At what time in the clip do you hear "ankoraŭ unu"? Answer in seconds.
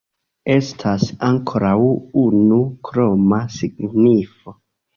1.27-2.59